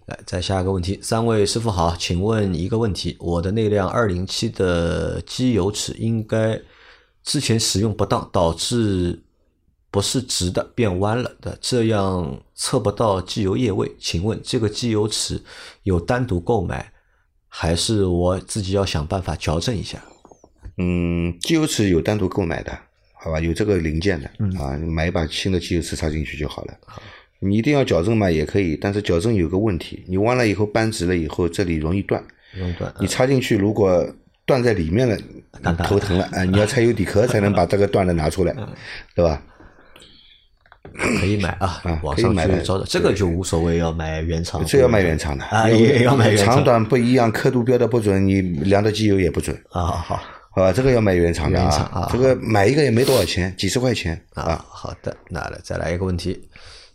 [0.05, 6.61] 来，再下一个问题，三位师傅好，请问一个问题：我的那辆二零七的机油尺应该
[7.23, 9.23] 之前使用不当，导致
[9.89, 13.93] 不是直的变弯了的，这样测不到机油液位。
[13.99, 15.43] 请问这个机油尺
[15.83, 16.93] 有单独购买，
[17.49, 20.01] 还是我自己要想办法矫正一下？
[20.77, 22.71] 嗯，机油尺有单独购买的，
[23.15, 23.37] 好吧？
[23.41, 26.73] 有这个零件的啊，你买一把新的机油尺插进去就好了。
[27.39, 32.23] 你一定要矫正嘛，也可以，但是矫正有个问题，你弯了以后扳直了以后，这里容易断。
[32.53, 32.93] 容易断。
[32.97, 34.09] 你插进去，如果
[34.45, 35.17] 断在里面了，
[35.83, 36.23] 头疼了。
[36.31, 38.55] 啊，你要拆油底壳才能把这个断的拿出来，
[39.13, 39.43] 对吧？
[40.93, 44.63] 可以买啊啊，网上买的去找找，这个就无所谓，要买原厂。
[44.65, 49.81] 这要买原厂的啊，也要买原厂长短不一样，刻度标的不准，你量的机油也不准，啊。
[49.81, 50.15] 好好
[50.51, 50.71] 好吧？
[50.71, 56.47] 这个要买原厂的原厂啊这个买一个也没多少钱，几十块钱啊啊。，好的，那来再来一个问题。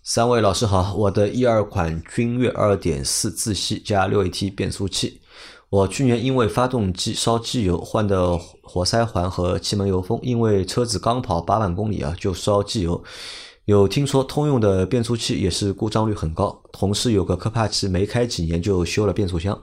[0.04, 5.20] 三位老师好，我的一二款君越二点四自吸加六 AT 变速器，
[5.68, 13.02] 我去年因为发动机烧机油换的活塞环和气门油封，因为车子刚跑八万公里啊就烧机油。
[13.68, 19.60] 有听说通用的变速器也是故障率很高，同事有个科帕奇没开几年就修了变速箱，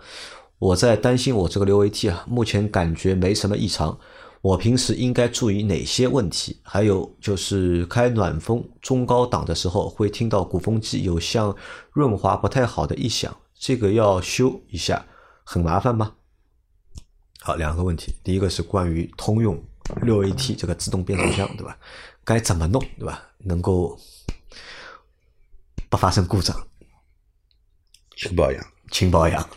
[0.60, 3.98] 我在担心我这个六 AT 啊，目前感觉没什么异常，
[4.44, 6.60] 我平时应该注意哪些问题？
[6.62, 11.56] 还有就是开暖风中高档的时候，会听到鼓风机有像
[11.92, 15.04] 润滑不太好的异响，这个要修一下，
[15.44, 16.12] 很麻烦吗？
[17.40, 19.60] 好，两个问题，第一个是关于通用
[20.04, 21.76] 六 AT 这个自动变速箱，对吧？
[22.26, 23.24] 该怎么弄，对吧？
[23.38, 23.98] 能够
[25.90, 26.68] 不发生故障，
[28.18, 29.48] 轻保养，轻保养。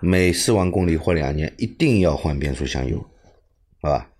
[0.00, 2.98] 每四万公里或两年一定要换变速箱油，
[3.80, 4.10] 好吧？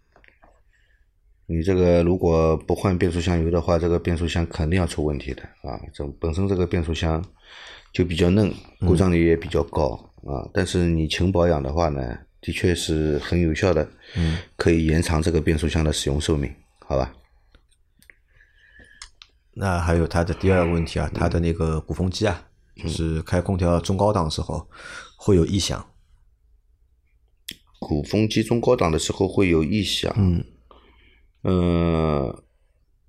[1.45, 5.79] 你这个如果不换变速箱油的话，这个变速箱肯定要出问题的啊！
[5.93, 7.23] 这本身这个变速箱
[7.93, 8.51] 就比较嫩，
[8.81, 9.91] 故障率也比较高
[10.25, 10.49] 啊。
[10.55, 17.15] 但是你勤保养的话呢，的确是很有效的，嗯，可以延长这个变速箱的使用寿命，好吧？
[19.55, 24.69] 那还有它的第二个问题啊，它的那个鼓风机啊，就是开空调中高档的时候
[25.17, 25.87] 会有异响。
[27.79, 30.45] 鼓风机中高档的时候会有异响，嗯。
[31.43, 32.45] 呃，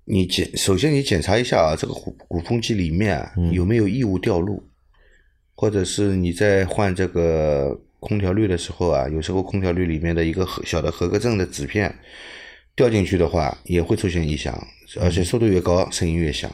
[0.06, 4.60] 你检首先你检查一下啊，这个鼓鼓风机里面啊有没有异物掉落，
[5.54, 11.96] 或者是你在换这个空调滤的时候啊，有时候空调滤里面的一个合小的合格证的纸片
[12.76, 14.66] 掉进去的话，也会出现异响，
[15.00, 16.50] 而且速度越高，声音越响。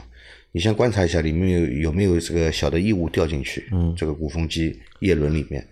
[0.53, 5.65] 你先观察一下里面有有没有这个小的异物掉进去，嗯这个鼓风机叶轮里面，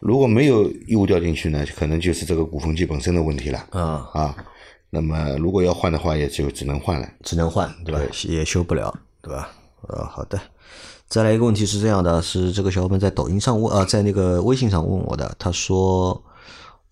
[0.00, 3.66] 如果没有异物掉进去呢，可能就是这个鼓风机本身的问题了。
[3.70, 4.36] 啊，啊，
[4.88, 7.06] 那么如果要换的话，也就只能换了。
[7.22, 8.00] 只能换，对吧？
[8.24, 9.52] 也修不了，对吧？
[9.88, 10.40] 呃，好的。
[11.08, 16.24] 再来一个问题是这样的，是这个小伙伴在抖音上问，呃，在那个微信上问我的，他说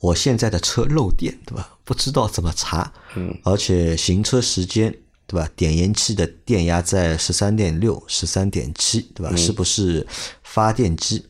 [0.05, 1.79] 我现在的车漏电，对吧？
[1.83, 4.95] 不知道怎么查，嗯，而且行车时间，
[5.27, 5.49] 对吧？
[5.57, 9.35] 点烟器的电压在十三点六、十三点七，对吧？
[9.35, 10.07] 是不是
[10.43, 11.25] 发电机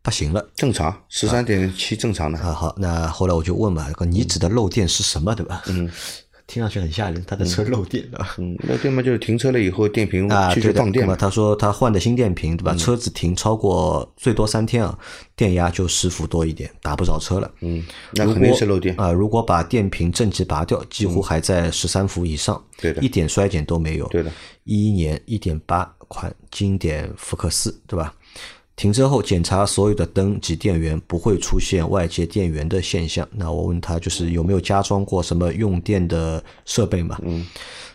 [0.00, 0.48] 不行了？
[0.54, 2.38] 正常，十三点七正常的。
[2.38, 5.64] 啊，好，那后来我就问嘛，你指的漏电是什么，对吧？
[5.66, 5.90] 嗯，
[6.50, 8.26] 听上去很吓人，他的车漏电了。
[8.38, 10.80] 嗯，那电嘛，就是停车了以后电瓶 啊，继续对的。
[10.80, 11.14] 放电嘛。
[11.14, 12.74] 他说他换的新电瓶，对吧？
[12.74, 14.98] 车子停超过最多三天啊，
[15.36, 17.48] 电压就十伏多一点，打不着车了。
[17.60, 17.84] 嗯，
[18.14, 18.96] 那肯定是漏电。
[18.98, 24.08] 啊、如果把电瓶正极拔掉，几乎还在十三伏以上，对的一点衰减都没有。
[24.08, 24.32] 对的，
[24.64, 28.12] 一一年一点八款经典福克斯，对吧？
[28.80, 33.28] 停车后检查所有的灯及电源，不会出现外接电源的现象。
[33.30, 37.18] 那我问他，就是有没有加装过什么用电的设备嘛？
[37.22, 37.46] 嗯，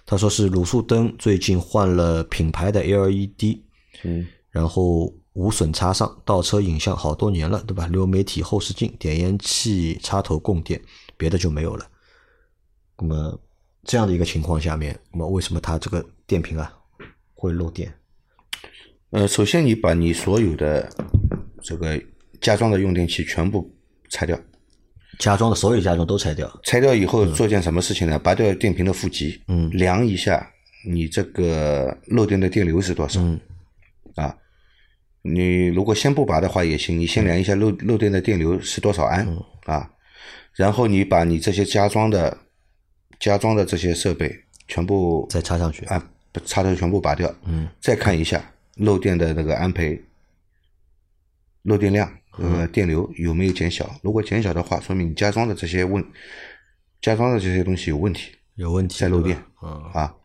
[0.05, 3.57] 他说是卤素灯，最近换了品牌的 LED，
[4.03, 7.87] 嗯，然后无损插上，倒车影像好多年了，对吧？
[7.87, 10.79] 流媒体后视镜、点烟器插头供电，
[11.17, 11.87] 别的就没有了。
[12.99, 13.35] 那么
[13.85, 16.71] 这样的一个情况下面，那么为什么它这个电瓶啊
[17.33, 17.91] 会漏电？
[19.15, 20.89] 呃，首先你把你所有的
[21.63, 21.97] 这个
[22.41, 23.73] 加装的用电器全部
[24.09, 24.37] 拆掉，
[25.19, 28.19] 加装的所有加装都拆掉，拆掉以后做件什么事情呢？
[28.19, 30.45] 拔掉电瓶的负极，嗯量一下
[30.85, 33.39] 你这个漏电的电流是多少，嗯
[34.15, 34.35] 啊，
[35.21, 39.89] 你如果先不拔的话也行，你先量一下漏漏电的电流是多少安、嗯啊，
[40.55, 42.37] 然后你把你这些加装的
[43.17, 44.29] 加装的这些设备
[44.67, 45.85] 全部再插上去。
[45.85, 46.05] 啊
[46.43, 48.43] 插头全部拔掉，嗯再看一下
[48.75, 50.01] 漏电的那个安培
[51.63, 56.03] 漏电量呃电流有没有减小，如果减小的话，说明你加装的这些问
[57.01, 60.15] 加装的这些东西有问题有问题，在漏电嗯啊。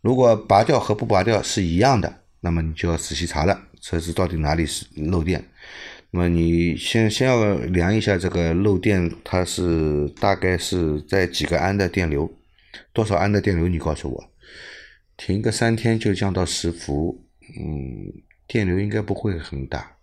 [0.00, 5.44] 如果拔掉和不拔掉是一样的，那么你就要仔细查了，车子到底哪里是漏电。
[6.10, 12.32] 那么你先先要量一下这个漏电，它是大概是在几个安的电流，
[12.92, 13.68] 多少安的电流？
[13.68, 14.24] 你告诉我，
[15.16, 17.22] 停个三天就降到十伏，
[17.58, 18.12] 嗯，
[18.46, 19.96] 电流应该不会很大，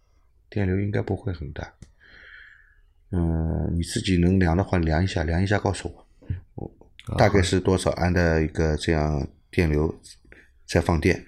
[0.50, 1.72] 电流应该不会很大。
[3.12, 5.90] 嗯，你自己能量的话量一下，量一下告诉
[6.56, 6.70] 我，
[7.06, 9.94] 我大概是多少安的一个这样电流
[10.66, 11.26] 在放电，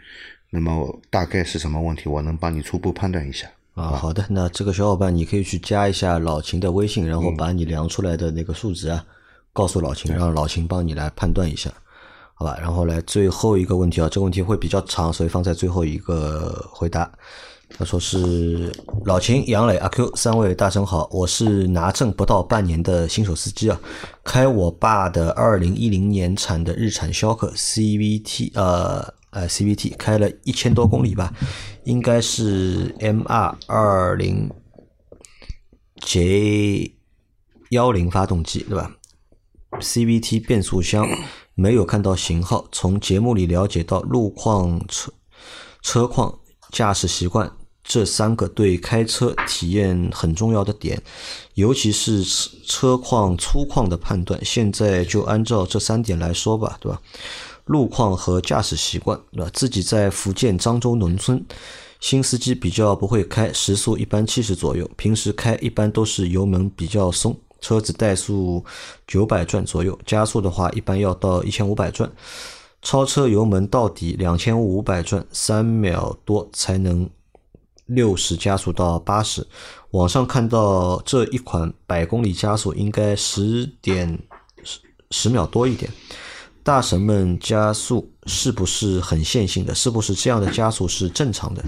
[0.50, 2.10] 那么大概是什么问题？
[2.10, 3.50] 我能帮你初步判断一下。
[3.76, 9.06] 啊，好的，那这个小伙伴你可以去加一下老秦的微信，然后把你量出来的那个数值啊，
[9.54, 11.72] 告诉老秦，让老秦帮你来判断一下，
[12.40, 12.58] 好吧？
[12.58, 17.12] 然后来最后一个问题啊，这个问题会比较长，所以放在最后一个回答。
[17.78, 18.72] 他说是
[19.04, 23.78] 老秦、杨磊、阿 Q 三位大神好，我是拿证不到半年的新手司机啊，
[24.24, 31.34] 开我爸的二零一零年产的日产逍客 CVT，呃呃 CVT 开了一千多公里吧，
[31.84, 34.50] 应该是 MR 二零
[35.98, 36.96] J
[37.72, 38.96] 幺零发动机对吧
[39.80, 41.06] ？CVT 变速箱
[41.60, 45.12] 没有看到型号，从节目里了解到路况车
[45.82, 46.40] 车况。
[46.72, 47.52] 驾驶习惯
[47.84, 51.02] 这三个对开车体验很重要的点，
[51.56, 52.24] 尤其是
[52.64, 54.40] 车况粗犷的判断。
[54.46, 57.02] 现在就按照这三点来说吧，对吧？
[57.66, 59.50] 路况和驾驶习惯，对吧？
[59.52, 61.44] 自己在福建漳州农村，
[62.00, 68.64] 新司机比较不会开，时速一般七十左右，平时开一般都是油门比较松，车子怠速
[69.08, 72.12] 九百转左右，加速的话一般要到一千五百转。
[72.82, 77.10] 超车油门到底两千五百转，三秒多才能
[77.88, 79.46] 六十加速到八十。
[79.92, 84.18] 网上看到这一款百公里加速应该十点
[84.64, 84.80] 十
[85.12, 85.92] 十秒多一点。
[86.64, 89.74] 大神们加速是不是很线性的？
[89.76, 91.64] 是不是这样的加速是正常的？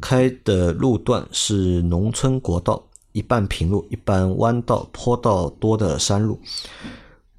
[0.00, 2.84] 开的路段是农村国道，
[3.16, 6.38] 一半平路，一半弯道、坡道多的山路。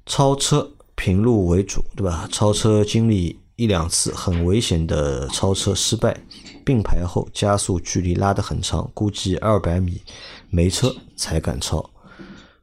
[0.04, 0.68] 超车。
[1.00, 2.28] 平路为主，对吧？
[2.32, 6.12] 超车经历一两次很危险的超车失败，
[6.64, 10.02] 并排后加速距离拉得很长，估计二百米
[10.50, 11.88] 没车才敢超。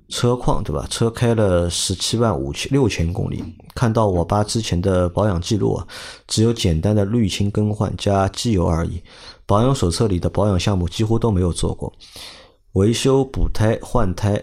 [0.10, 0.86] 车况，对吧？
[0.90, 3.42] 车开了十七万五千六千公里，
[3.74, 5.88] 看到我爸之前的保养记录啊，
[6.28, 9.02] 只有简单的滤清更换加机油而已，
[9.46, 11.94] 保养手册里的保养项目几乎都没有做过，
[12.76, 14.42] 维修补胎换胎。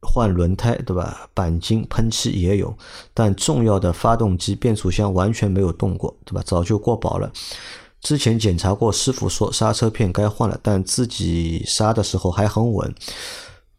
[0.00, 1.28] 换轮胎对吧？
[1.34, 2.72] 钣金喷漆也有，
[3.12, 6.40] 但重要的发动机、变速箱完全没有动过，对吧？
[6.46, 7.30] 早就过保了。
[8.00, 12.94] 之前检查过，师傅说刹车片该换了，但自己刹的时候还很稳，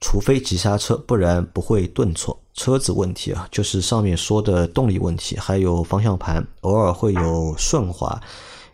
[0.02, 2.38] 除非急刹车，不然不会顿挫。
[2.54, 8.22] 车子问题啊，就是上面说的动力问题，还有方向盘偶尔会有顺滑，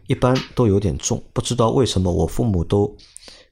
[0.08, 2.97] 一般都有点重，不知道为什么我父母都。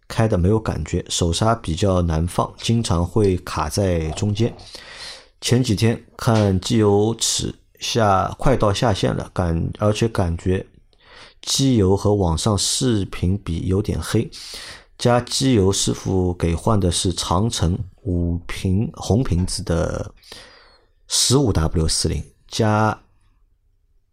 [0.07, 4.55] 开的没有感觉，手刹比较难放，经常会卡在中间。
[5.41, 10.65] 前几天看机油尺下快到下限了，感而且感觉
[11.41, 14.29] 机油和网上视频比有点黑。
[14.97, 20.13] 加机油师傅给换的是长城五瓶红瓶子的
[21.07, 22.97] 十五 W 四零，加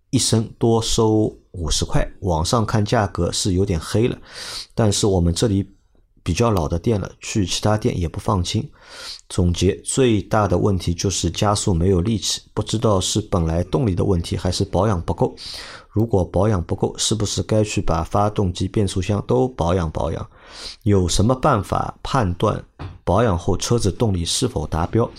[0.09, 2.11] 一升多收五十块。
[2.23, 4.19] 网上看价格是有点黑了，
[4.75, 5.69] 但是我们这里。
[6.23, 8.69] 比较老的店了，去其他店也不放心。
[9.29, 15.35] 总结最大的问题就是加速没有力气，不知道是本来动力的问题还是保养不够。
[15.89, 20.27] 如果保养不够，是不是该去把发动机、变速箱都保养保养？
[20.85, 22.65] 有什么办法判断
[23.03, 25.11] 保养后车子动力是否达标？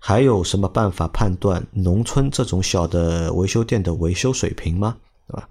[0.00, 4.96] 还有什么办法判断农村这种小的维修店的维修水平吗？
[5.28, 5.48] 对吧？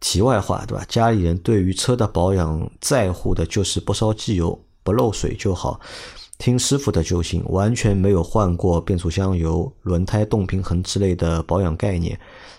[0.00, 0.84] 题外话，对吧？
[0.88, 5.80] 家里人对于车的保养在乎的就是不烧机油、不漏水就好，
[6.38, 12.18] 听师傅的就行，完全没有换过变速箱油、轮胎动平衡之类的保养概念。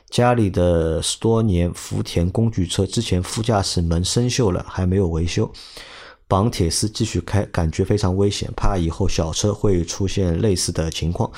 [0.10, 5.52] 家里的十多年福田工具车，之前副驾驶门生锈了，还没有维修，
[6.28, 11.32] 绑铁丝继续开，感觉非常危险，怕以后小车会出现类似的情况。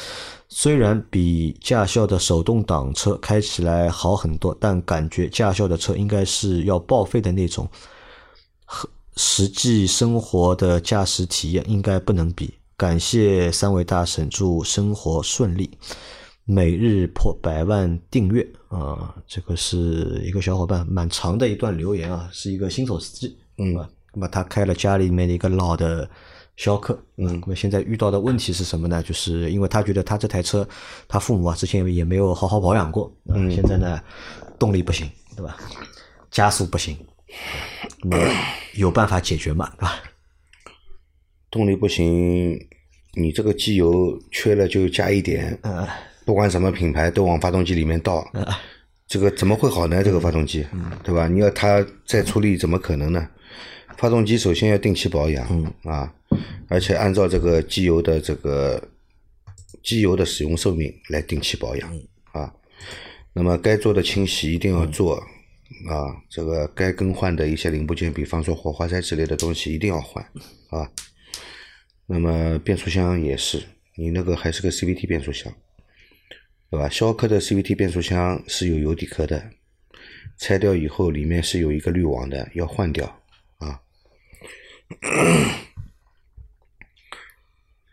[0.50, 7.70] 虽然比驾校的手动挡车开起来好很多，但感觉驾校的车应该是要报废的那种，
[8.64, 12.54] 和实际生活的驾驶体验应该不能比。
[12.78, 15.70] 感谢三位大神，祝生活顺利，
[16.46, 19.14] 每日破百万订阅啊！
[19.28, 23.76] 这个是一个小伙伴蛮长的一段留言啊，是一个新手司机，嗯，
[24.18, 26.10] 那么他开了家里面的一个老的。
[26.60, 29.04] 逍客，嗯，那么现在遇到的问题是什么呢？
[29.04, 30.68] 就是因为他觉得他这台车，
[31.08, 34.02] 他父母啊之前也没有好好保养过，嗯，现在呢
[34.58, 35.56] 动力不行，对吧？
[36.32, 36.98] 加速不行，
[38.02, 38.28] 那么
[38.74, 40.00] 有办法解决嘛，对吧？
[41.52, 42.58] 动力不行，
[43.14, 45.88] 你这个机油缺了就加一点，嗯
[46.26, 48.28] 不管什么品牌都往发动机里面倒，
[49.06, 50.04] 这个怎么会好呢？
[50.04, 51.28] 这个发动机，嗯对吧？
[51.28, 53.30] 你要它再出力，怎么可能呢？
[53.98, 56.14] 发动机首先要定期保养，啊，
[56.70, 58.82] 而且按照这个机油的这个
[59.84, 62.00] 机油的使用寿命来定期保养，
[62.32, 62.54] 啊，
[63.34, 65.16] 那么该做的清洗一定要做，
[65.90, 70.24] 啊，这个该更换的一些零部件，比方说火花塞之类的东西一定要换，
[70.70, 70.90] 啊，
[72.06, 73.64] 那么变速箱也是，
[73.96, 75.52] 你那个还是个 CVT 变速箱，
[76.70, 76.88] 对吧？
[76.88, 79.50] 逍客的 CVT 变速箱是有油底壳的，
[80.38, 83.18] 拆掉以后里面是有一个滤网的，要换掉啊。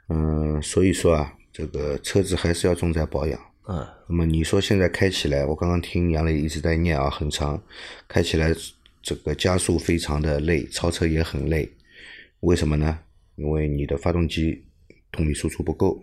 [0.09, 3.41] 嗯，所以说啊，这个车子还是要重在保养。
[3.67, 7.63] 嗯那么你说现在开起来，我刚刚听杨磊一直在念啊，很长，
[8.07, 8.55] 开起来
[9.03, 11.73] 这个加速非常的累，超车也很累，
[12.41, 12.99] 为什么呢？
[13.37, 14.63] 因为你的发动机
[15.11, 15.99] 动力输出不够，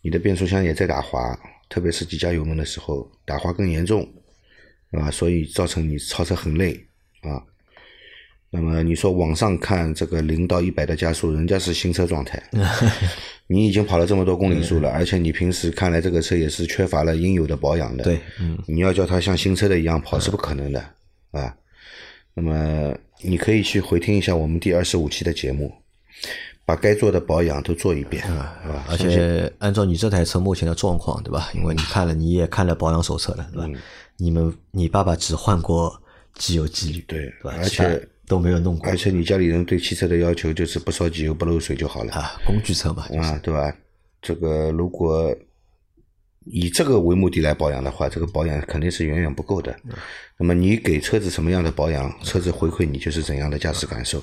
[0.00, 1.38] 你的变速箱也在打滑，
[1.68, 4.10] 特别是急加油门的时候，打滑更严重，
[4.92, 6.86] 啊，所以造成你超车很累
[7.20, 7.44] 啊。
[8.54, 12.42] 那么你说网上看这个零到一百的加速，人家是新车状态，
[13.48, 20.84] 你已经跑了这么多公里数了，而且你平时看来这个车也是缺乏了应有的保养的，对，嗯，你要叫它像新车的一样跑是不可能的
[21.30, 21.56] 啊。
[22.34, 25.72] 那么你可以去回听一下我们第二十五期的节目，
[26.66, 31.50] 把该做的保养都做一遍，啊，而且按照你这台车目前的状况，对吧？
[31.54, 33.64] 因为你看了，你也看了保养手册了，对吧？
[33.66, 33.80] 嗯
[34.18, 36.00] 你们你爸爸只换过
[36.34, 37.54] 机油机滤，对对吧？
[37.58, 38.88] 而且都没有弄过。
[38.88, 42.12] 而且你家里人对汽车的要求就是不烧机油不漏水就好了。
[42.12, 43.74] 啊，工具车嘛，啊，对吧？
[44.20, 45.34] 这个如果
[46.44, 49.74] 以这个为目的来保养的话，这个保养肯定是远远不够的。
[50.36, 54.22] 那么你给车子什么样的保养，车子回馈你就是怎样的驾驶感受，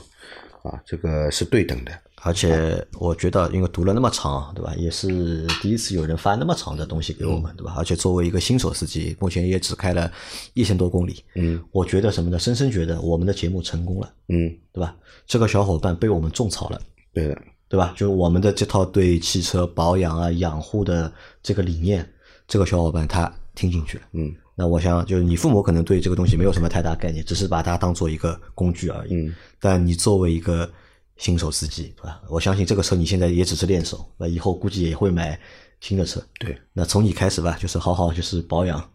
[0.64, 1.92] 啊，这个是对等的。
[2.22, 4.76] 而且我觉得，因为读了那么长，对吧？
[4.76, 7.74] 也是第一次有人发那么长的东西给我们，对吧？
[7.78, 10.12] 而且作为一个新手司机，目前也只开了
[10.54, 12.38] 一千多公里，嗯我觉得什么呢？
[12.38, 14.94] 深深觉得我们的节目成功了，嗯，对吧？
[15.26, 16.82] 这个小伙伴被我们种草了，
[17.14, 17.94] 对的，对吧？
[17.96, 21.10] 就是我们的这套对汽车保养啊、养护的
[21.42, 22.06] 这个理念，
[22.50, 24.04] 这个小伙伴他听进去了。
[24.12, 29.16] 嗯那我想，就是你父母可能对这个东西没有什么太大概念，只是把它当做一个工具而已。
[29.16, 30.70] 嗯但你作为一个
[31.16, 32.22] 新手司机，对吧？
[32.28, 35.40] 我相信这个车你现在也只是练手，那以后估计也会买
[35.80, 36.22] 新的车。
[36.40, 38.86] 对，那从你开始吧，就是好好就是保养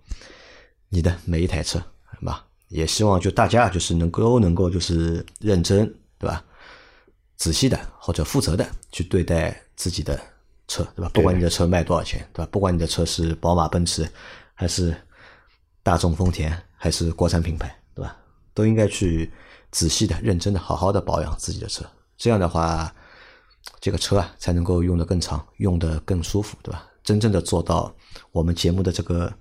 [0.90, 2.44] 你的每一台车，好吧？
[2.68, 5.86] 也希望就大家就是能够能够就是认真，
[6.18, 6.44] 对吧？
[7.36, 10.20] 仔细的或者负责的去对待自己的
[10.68, 11.10] 车，对吧？
[11.14, 12.48] 不管你的车卖多少钱，对吧？
[12.52, 14.06] 不管你的车是宝马、奔驰，
[14.52, 14.94] 还是
[15.84, 18.16] 大众、丰田，还是国产品牌，对吧？
[18.52, 19.30] 都应该去
[19.70, 21.84] 仔细的、认真的、好好的保养自己的车。
[22.16, 22.92] 这样的话，
[23.80, 26.86] 这个车啊才能够用得更长，用得更舒服，对吧？
[27.04, 27.94] 真正的做到
[28.32, 29.32] 我们节目的这个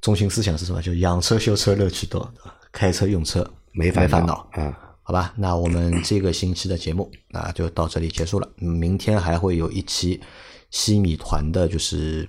[0.00, 0.80] 中心思想是什么？
[0.80, 2.54] 就养车修车乐趣多，对吧？
[2.72, 4.94] 开车用车没烦烦恼啊。
[5.02, 8.48] 好吧，那我们这个星期的节目啊就到这里结束了。
[8.58, 10.20] 嗯明天还会有一期
[10.70, 12.28] 西米团的，就是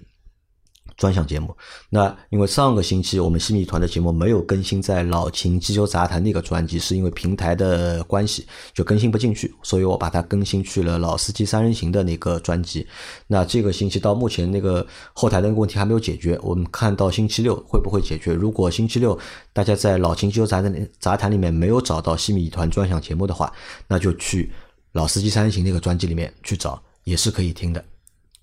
[0.98, 1.56] 专项节目。
[1.89, 12.86] 那因为上个星期我们西米团的节目没有更新在老秦机油杂谈那个专辑，是因为平台的关系就更新不进去，所以我把它更新去了老司机三人行的那个专辑。
[13.28, 18.34] 那这个星期到目前那个后台的问题还没有解决，我们看到星期六会不会解决？
[18.34, 19.18] 如果星期六
[19.54, 23.54] 大家在老秦机油杂谈杂谈里面没有找到西米团专项节目的话，
[23.88, 24.52] 那就去
[24.93, 27.84] 老司机三人行那个专辑里面去找，也是可以听的，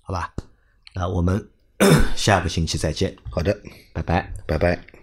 [0.01, 0.31] 好吧？
[0.93, 1.45] 那我们
[2.15, 3.57] 下个星期再见，好的，
[3.93, 4.31] 拜拜。
[4.47, 4.94] 拜拜。